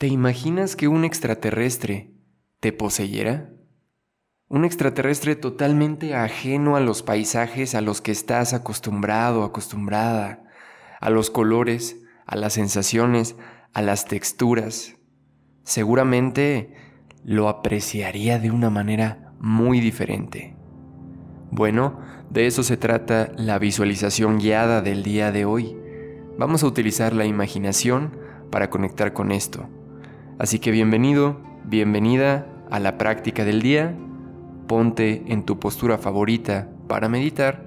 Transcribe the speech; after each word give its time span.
¿Te 0.00 0.06
imaginas 0.06 0.76
que 0.76 0.88
un 0.88 1.04
extraterrestre 1.04 2.14
te 2.60 2.72
poseyera? 2.72 3.50
Un 4.48 4.64
extraterrestre 4.64 5.36
totalmente 5.36 6.14
ajeno 6.14 6.74
a 6.76 6.80
los 6.80 7.02
paisajes 7.02 7.74
a 7.74 7.82
los 7.82 8.00
que 8.00 8.10
estás 8.10 8.54
acostumbrado, 8.54 9.44
acostumbrada, 9.44 10.44
a 11.02 11.10
los 11.10 11.28
colores, 11.28 12.00
a 12.24 12.36
las 12.36 12.54
sensaciones, 12.54 13.36
a 13.74 13.82
las 13.82 14.06
texturas. 14.06 14.96
Seguramente 15.64 16.72
lo 17.22 17.50
apreciaría 17.50 18.38
de 18.38 18.50
una 18.50 18.70
manera 18.70 19.34
muy 19.38 19.80
diferente. 19.80 20.56
Bueno, 21.50 22.00
de 22.30 22.46
eso 22.46 22.62
se 22.62 22.78
trata 22.78 23.32
la 23.36 23.58
visualización 23.58 24.38
guiada 24.38 24.80
del 24.80 25.02
día 25.02 25.30
de 25.30 25.44
hoy. 25.44 25.76
Vamos 26.38 26.62
a 26.62 26.68
utilizar 26.68 27.12
la 27.12 27.26
imaginación 27.26 28.18
para 28.50 28.70
conectar 28.70 29.12
con 29.12 29.30
esto. 29.30 29.68
Así 30.40 30.58
que 30.58 30.70
bienvenido, 30.70 31.36
bienvenida 31.64 32.46
a 32.70 32.80
la 32.80 32.96
práctica 32.96 33.44
del 33.44 33.60
día. 33.60 33.94
Ponte 34.68 35.22
en 35.26 35.44
tu 35.44 35.60
postura 35.60 35.98
favorita 35.98 36.70
para 36.88 37.10
meditar 37.10 37.66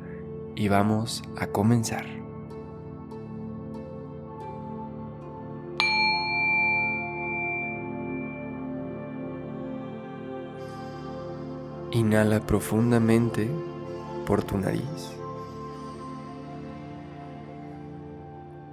y 0.55 0.69
vamos 0.69 1.21
a 1.37 1.45
comenzar. 1.45 2.03
Inhala 11.91 12.39
profundamente 12.39 13.51
por 14.25 14.43
tu 14.43 14.57
nariz. 14.57 15.13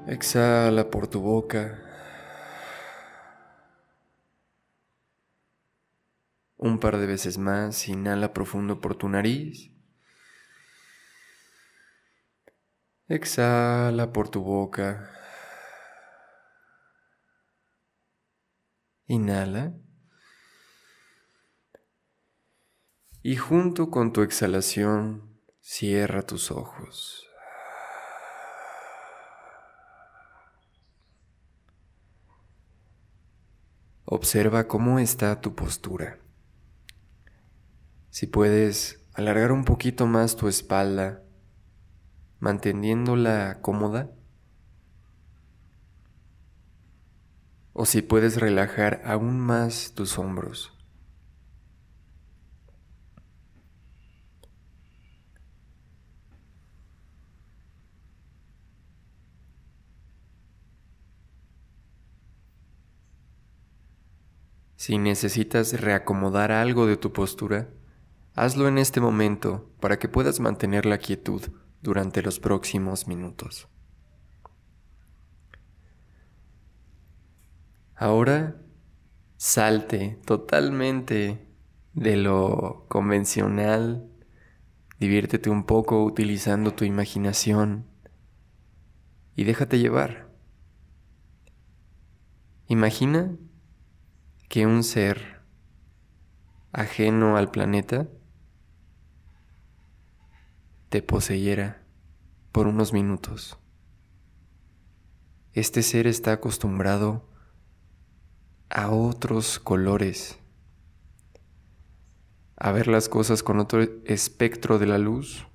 Exhala 0.07 0.89
por 0.89 1.07
tu 1.07 1.21
boca. 1.21 1.90
Un 6.63 6.79
par 6.79 6.99
de 6.99 7.07
veces 7.07 7.39
más, 7.39 7.89
inhala 7.89 8.35
profundo 8.35 8.83
por 8.83 8.95
tu 8.95 9.09
nariz. 9.09 9.73
Exhala 13.09 14.13
por 14.13 14.29
tu 14.29 14.43
boca. 14.43 15.11
Inhala. 19.07 19.73
Y 23.23 23.37
junto 23.37 23.91
con 23.91 24.13
tu 24.13 24.21
exhalación, 24.21 25.41
cierra 25.63 26.21
tus 26.27 26.51
ojos. 26.51 27.27
Observa 34.05 34.69
cómo 34.69 34.99
está 34.99 35.41
tu 35.41 35.55
postura. 35.55 36.19
Si 38.21 38.27
puedes 38.27 39.03
alargar 39.15 39.51
un 39.51 39.65
poquito 39.65 40.07
más 40.07 40.37
tu 40.37 40.47
espalda, 40.47 41.23
manteniéndola 42.39 43.63
cómoda. 43.63 44.11
O 47.73 47.87
si 47.87 48.03
puedes 48.03 48.39
relajar 48.39 49.01
aún 49.07 49.41
más 49.41 49.95
tus 49.95 50.19
hombros. 50.19 50.71
Si 64.77 64.99
necesitas 64.99 65.81
reacomodar 65.81 66.53
algo 66.53 66.85
de 66.85 66.99
tu 66.99 67.15
postura, 67.15 67.71
Hazlo 68.41 68.69
en 68.69 68.79
este 68.79 69.03
momento 69.03 69.71
para 69.81 69.99
que 69.99 70.09
puedas 70.09 70.41
mantener 70.41 70.87
la 70.87 70.97
quietud 70.97 71.43
durante 71.83 72.23
los 72.23 72.41
próximos 72.41 73.07
minutos. 73.07 73.69
Ahora 77.95 78.57
salte 79.37 80.19
totalmente 80.25 81.47
de 81.93 82.17
lo 82.17 82.87
convencional, 82.89 84.09
diviértete 84.99 85.51
un 85.51 85.65
poco 85.65 86.03
utilizando 86.03 86.73
tu 86.73 86.87
imaginación 86.87 87.91
y 89.37 89.45
déjate 89.45 89.79
llevar. 89.79 90.31
Imagina 92.69 93.37
que 94.49 94.65
un 94.65 94.83
ser 94.83 95.43
ajeno 96.73 97.37
al 97.37 97.51
planeta 97.51 98.09
te 100.91 101.03
poseyera 101.03 101.83
por 102.53 102.67
unos 102.67 102.93
minutos. 102.93 103.57
Este 105.53 105.83
ser 105.83 106.07
está 106.07 106.33
acostumbrado 106.33 107.29
a 108.69 108.91
otros 108.91 109.59
colores, 109.61 110.39
a 112.57 112.73
ver 112.73 112.89
las 112.89 113.09
cosas 113.09 113.43
con 113.43 113.61
otro 113.61 113.83
espectro 114.05 114.79
de 114.79 114.87
la 114.87 114.99
luz. 114.99 115.47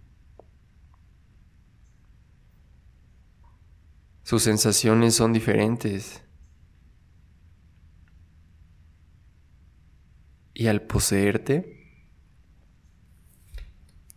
Sus 4.23 4.43
sensaciones 4.43 5.15
son 5.15 5.33
diferentes. 5.33 6.23
Y 10.53 10.67
al 10.67 10.81
poseerte, 10.81 11.84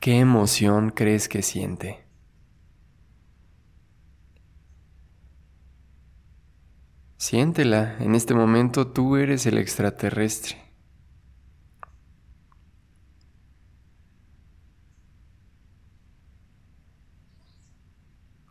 ¿Qué 0.00 0.20
emoción 0.20 0.90
crees 0.90 1.28
que 1.28 1.42
siente? 1.42 2.04
Siéntela, 7.16 7.96
en 7.98 8.14
este 8.14 8.32
momento 8.32 8.86
tú 8.86 9.16
eres 9.16 9.44
el 9.46 9.58
extraterrestre. 9.58 10.56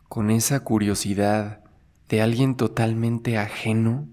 Con 0.06 0.30
esa 0.30 0.60
curiosidad 0.60 1.64
de 2.10 2.20
alguien 2.20 2.56
totalmente 2.56 3.38
ajeno, 3.38 4.06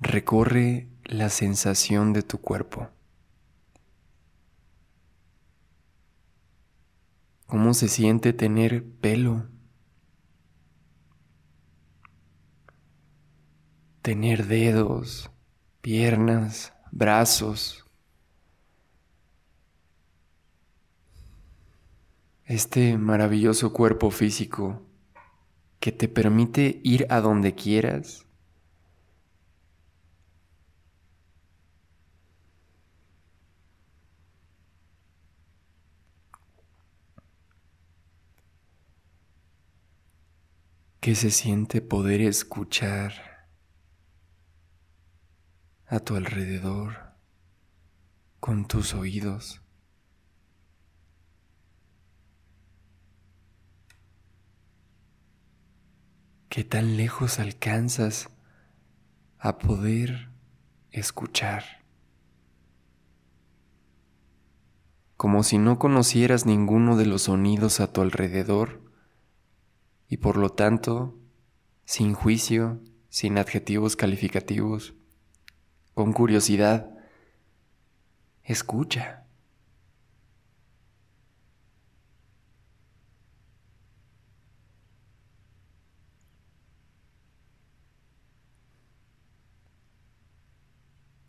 recorre 0.00 0.93
la 1.04 1.28
sensación 1.28 2.12
de 2.12 2.22
tu 2.22 2.38
cuerpo. 2.38 2.88
¿Cómo 7.46 7.74
se 7.74 7.88
siente 7.88 8.32
tener 8.32 8.84
pelo? 8.84 9.46
Tener 14.02 14.46
dedos, 14.46 15.30
piernas, 15.80 16.72
brazos. 16.90 17.84
Este 22.44 22.98
maravilloso 22.98 23.72
cuerpo 23.72 24.10
físico 24.10 24.82
que 25.80 25.92
te 25.92 26.08
permite 26.08 26.80
ir 26.82 27.06
a 27.10 27.20
donde 27.20 27.54
quieras 27.54 28.24
¿Qué 41.04 41.14
se 41.14 41.30
siente 41.30 41.82
poder 41.82 42.22
escuchar 42.22 43.12
a 45.86 46.00
tu 46.00 46.16
alrededor 46.16 46.96
con 48.40 48.66
tus 48.66 48.94
oídos? 48.94 49.60
¿Qué 56.48 56.64
tan 56.64 56.96
lejos 56.96 57.38
alcanzas 57.38 58.30
a 59.38 59.58
poder 59.58 60.30
escuchar? 60.90 61.64
Como 65.18 65.42
si 65.42 65.58
no 65.58 65.78
conocieras 65.78 66.46
ninguno 66.46 66.96
de 66.96 67.04
los 67.04 67.24
sonidos 67.24 67.80
a 67.80 67.92
tu 67.92 68.00
alrededor 68.00 68.83
y 70.08 70.18
por 70.18 70.36
lo 70.36 70.50
tanto 70.50 71.18
sin 71.84 72.14
juicio, 72.14 72.80
sin 73.08 73.38
adjetivos 73.38 73.96
calificativos, 73.96 74.94
con 75.94 76.12
curiosidad. 76.12 76.90
Escucha. 78.42 79.24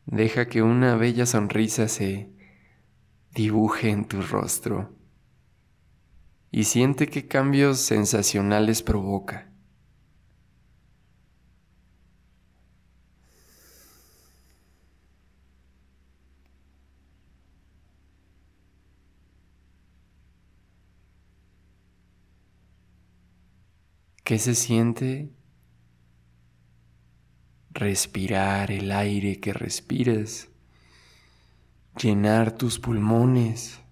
Deja 0.06 0.48
que 0.48 0.62
una 0.62 0.96
bella 0.96 1.26
sonrisa 1.26 1.88
se 1.88 2.30
dibuje 3.32 3.90
en 3.90 4.08
tu 4.08 4.22
rostro 4.22 4.94
y 6.56 6.64
siente 6.64 7.08
qué 7.08 7.28
cambios 7.28 7.82
sensacionales 7.82 8.82
provoca. 8.82 9.52
¿Qué 24.24 24.40
se 24.40 24.56
siente 24.56 25.30
respirar 27.72 28.72
el 28.72 28.94
aire 28.94 29.42
que 29.42 29.52
respires? 29.52 30.50
Llenar 32.02 32.54
tus 32.54 32.80
pulmones. 32.80 33.85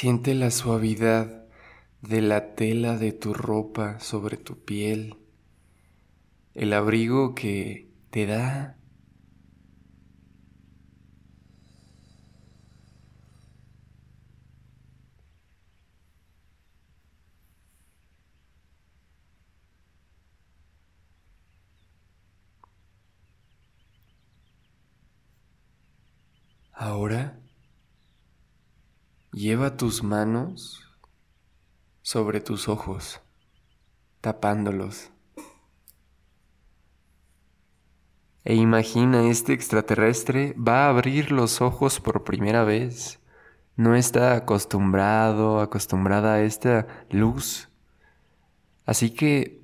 Siente 0.00 0.32
la 0.36 0.52
suavidad 0.52 1.48
de 2.02 2.20
la 2.20 2.54
tela 2.54 2.96
de 2.96 3.10
tu 3.10 3.34
ropa 3.34 3.98
sobre 3.98 4.36
tu 4.36 4.64
piel, 4.64 5.16
el 6.54 6.72
abrigo 6.72 7.34
que 7.34 7.90
te 8.10 8.26
da. 8.26 8.78
Ahora 26.72 27.37
lleva 29.38 29.76
tus 29.76 30.02
manos 30.02 30.82
sobre 32.02 32.40
tus 32.40 32.68
ojos, 32.68 33.20
tapándolos. 34.20 35.12
E 38.42 38.56
imagina, 38.56 39.28
este 39.28 39.52
extraterrestre 39.52 40.54
va 40.54 40.86
a 40.86 40.88
abrir 40.88 41.30
los 41.30 41.60
ojos 41.60 42.00
por 42.00 42.24
primera 42.24 42.64
vez. 42.64 43.20
No 43.76 43.94
está 43.94 44.34
acostumbrado, 44.34 45.60
acostumbrada 45.60 46.34
a 46.34 46.42
esta 46.42 46.88
luz. 47.08 47.68
Así 48.86 49.10
que, 49.10 49.62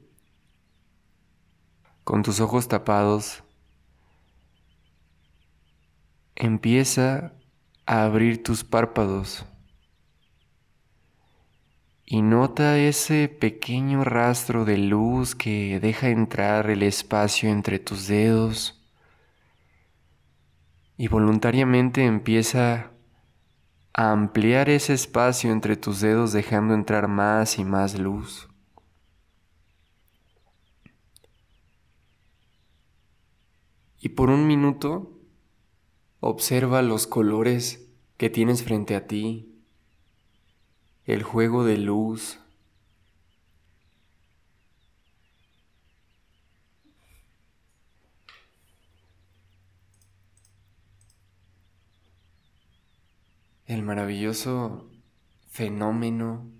con 2.04 2.22
tus 2.22 2.38
ojos 2.38 2.68
tapados, 2.68 3.42
empieza 6.36 7.32
a 7.86 8.04
abrir 8.04 8.40
tus 8.44 8.62
párpados 8.62 9.44
y 12.06 12.22
nota 12.22 12.78
ese 12.78 13.28
pequeño 13.28 14.04
rastro 14.04 14.64
de 14.64 14.76
luz 14.76 15.34
que 15.34 15.80
deja 15.80 16.08
entrar 16.08 16.68
el 16.70 16.82
espacio 16.82 17.48
entre 17.48 17.78
tus 17.78 18.06
dedos 18.08 18.82
y 20.96 21.08
voluntariamente 21.08 22.04
empieza 22.04 22.90
a 23.94 24.12
ampliar 24.12 24.68
ese 24.68 24.92
espacio 24.92 25.50
entre 25.50 25.76
tus 25.76 26.00
dedos 26.00 26.32
dejando 26.32 26.74
entrar 26.74 27.08
más 27.08 27.58
y 27.58 27.64
más 27.64 27.98
luz. 27.98 28.48
Y 33.98 34.10
por 34.10 34.28
un 34.28 34.46
minuto 34.46 35.18
observa 36.20 36.82
los 36.82 37.06
colores 37.06 37.88
que 38.18 38.28
tienes 38.28 38.62
frente 38.62 38.94
a 38.94 39.06
ti 39.06 39.53
el 41.06 41.22
juego 41.22 41.64
de 41.64 41.76
luz. 41.76 42.38
El 53.66 53.82
maravilloso 53.82 54.90
fenómeno 55.48 56.50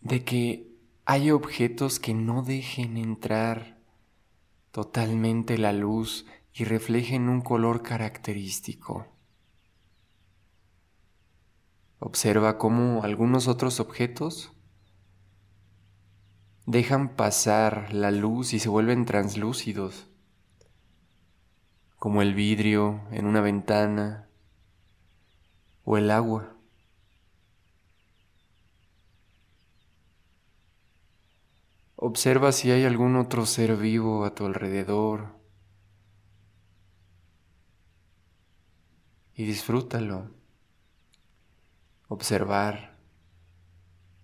de 0.00 0.24
que 0.24 0.76
hay 1.04 1.30
objetos 1.30 1.98
que 1.98 2.14
no 2.14 2.42
dejen 2.42 2.96
entrar 2.96 3.78
totalmente 4.70 5.58
la 5.58 5.72
luz 5.72 6.26
y 6.54 6.64
reflejen 6.64 7.28
un 7.28 7.40
color 7.40 7.82
característico. 7.82 9.15
Observa 11.98 12.58
cómo 12.58 13.02
algunos 13.04 13.48
otros 13.48 13.80
objetos 13.80 14.52
dejan 16.66 17.16
pasar 17.16 17.94
la 17.94 18.10
luz 18.10 18.52
y 18.52 18.58
se 18.58 18.68
vuelven 18.68 19.06
translúcidos, 19.06 20.08
como 21.98 22.20
el 22.22 22.34
vidrio 22.34 23.00
en 23.12 23.26
una 23.26 23.40
ventana 23.40 24.28
o 25.84 25.96
el 25.96 26.10
agua. 26.10 26.52
Observa 31.94 32.52
si 32.52 32.70
hay 32.70 32.84
algún 32.84 33.16
otro 33.16 33.46
ser 33.46 33.74
vivo 33.76 34.26
a 34.26 34.34
tu 34.34 34.44
alrededor 34.44 35.34
y 39.34 39.44
disfrútalo 39.44 40.30
observar. 42.08 42.96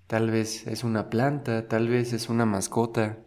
Tal 0.06 0.30
vez 0.30 0.66
es 0.66 0.84
una 0.84 1.10
planta, 1.10 1.68
tal 1.68 1.88
vez 1.88 2.12
es 2.12 2.28
una 2.28 2.46
mascota. 2.46 3.18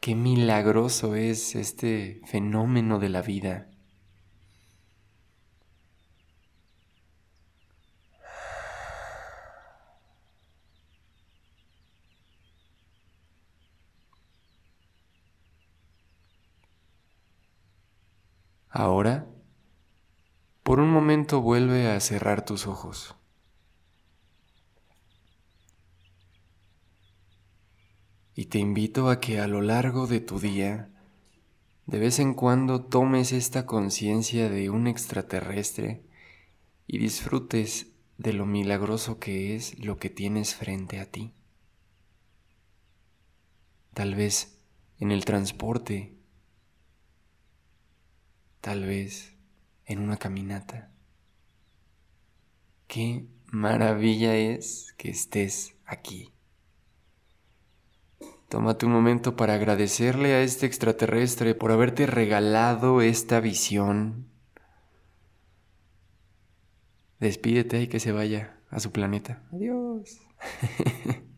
Qué 0.00 0.14
milagroso 0.14 1.14
es 1.14 1.54
este 1.54 2.20
fenómeno 2.26 2.98
de 2.98 3.08
la 3.08 3.22
vida. 3.22 3.68
Ahora 18.70 19.27
por 20.78 20.84
un 20.84 20.92
momento 20.92 21.40
vuelve 21.40 21.88
a 21.88 21.98
cerrar 21.98 22.44
tus 22.44 22.68
ojos. 22.68 23.16
Y 28.36 28.44
te 28.44 28.60
invito 28.60 29.10
a 29.10 29.18
que 29.18 29.40
a 29.40 29.48
lo 29.48 29.60
largo 29.60 30.06
de 30.06 30.20
tu 30.20 30.38
día, 30.38 30.88
de 31.86 31.98
vez 31.98 32.20
en 32.20 32.32
cuando 32.32 32.84
tomes 32.84 33.32
esta 33.32 33.66
conciencia 33.66 34.48
de 34.48 34.70
un 34.70 34.86
extraterrestre 34.86 36.04
y 36.86 36.98
disfrutes 36.98 37.88
de 38.16 38.34
lo 38.34 38.46
milagroso 38.46 39.18
que 39.18 39.56
es 39.56 39.80
lo 39.80 39.96
que 39.96 40.10
tienes 40.10 40.54
frente 40.54 41.00
a 41.00 41.10
ti. 41.10 41.34
Tal 43.94 44.14
vez 44.14 44.60
en 45.00 45.10
el 45.10 45.24
transporte, 45.24 46.14
tal 48.60 48.84
vez 48.84 49.37
en 49.88 50.00
una 50.00 50.18
caminata. 50.18 50.92
Qué 52.86 53.26
maravilla 53.50 54.36
es 54.36 54.94
que 54.96 55.10
estés 55.10 55.74
aquí. 55.84 56.32
Tómate 58.48 58.86
un 58.86 58.92
momento 58.92 59.36
para 59.36 59.54
agradecerle 59.54 60.34
a 60.34 60.42
este 60.42 60.66
extraterrestre 60.66 61.54
por 61.54 61.72
haberte 61.72 62.06
regalado 62.06 63.02
esta 63.02 63.40
visión. 63.40 64.28
Despídete 67.18 67.82
y 67.82 67.88
que 67.88 68.00
se 68.00 68.12
vaya 68.12 68.58
a 68.70 68.80
su 68.80 68.92
planeta. 68.92 69.42
Adiós. 69.52 70.18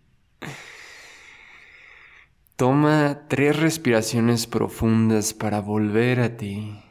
Toma 2.56 3.26
tres 3.28 3.58
respiraciones 3.58 4.46
profundas 4.46 5.32
para 5.34 5.60
volver 5.60 6.20
a 6.20 6.36
ti. 6.36 6.89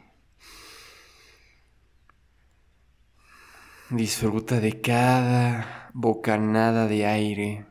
Disfruta 3.90 4.60
de 4.60 4.80
cada 4.80 5.90
bocanada 5.94 6.86
de 6.86 7.06
aire. 7.06 7.66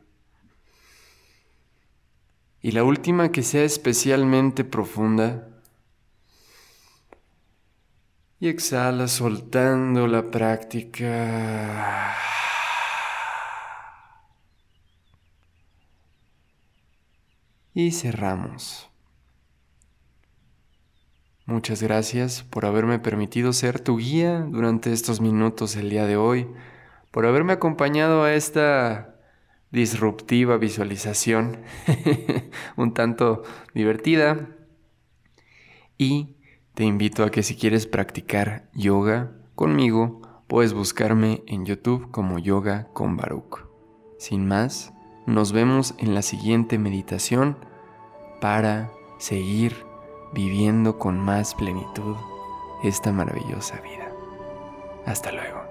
Y 2.60 2.72
la 2.72 2.84
última 2.84 3.32
que 3.32 3.42
sea 3.42 3.64
especialmente 3.64 4.64
profunda. 4.64 5.48
Y 8.38 8.48
exhala 8.48 9.08
soltando 9.08 10.06
la 10.06 10.30
práctica. 10.30 12.14
Y 17.72 17.92
cerramos. 17.92 18.89
Muchas 21.50 21.82
gracias 21.82 22.44
por 22.44 22.64
haberme 22.64 23.00
permitido 23.00 23.52
ser 23.52 23.80
tu 23.80 23.96
guía 23.96 24.46
durante 24.48 24.92
estos 24.92 25.20
minutos 25.20 25.74
el 25.74 25.90
día 25.90 26.06
de 26.06 26.16
hoy, 26.16 26.46
por 27.10 27.26
haberme 27.26 27.54
acompañado 27.54 28.22
a 28.22 28.34
esta 28.34 29.16
disruptiva 29.72 30.58
visualización, 30.58 31.58
un 32.76 32.94
tanto 32.94 33.42
divertida. 33.74 34.46
Y 35.98 36.36
te 36.74 36.84
invito 36.84 37.24
a 37.24 37.32
que 37.32 37.42
si 37.42 37.56
quieres 37.56 37.88
practicar 37.88 38.70
yoga 38.72 39.32
conmigo, 39.56 40.22
puedes 40.46 40.72
buscarme 40.72 41.42
en 41.48 41.66
YouTube 41.66 42.12
como 42.12 42.38
Yoga 42.38 42.86
con 42.92 43.16
Baruch. 43.16 43.66
Sin 44.20 44.46
más, 44.46 44.92
nos 45.26 45.50
vemos 45.50 45.96
en 45.98 46.14
la 46.14 46.22
siguiente 46.22 46.78
meditación 46.78 47.56
para 48.40 48.92
seguir 49.18 49.89
viviendo 50.32 50.98
con 50.98 51.18
más 51.18 51.54
plenitud 51.54 52.16
esta 52.82 53.12
maravillosa 53.12 53.80
vida. 53.80 54.12
Hasta 55.06 55.32
luego. 55.32 55.69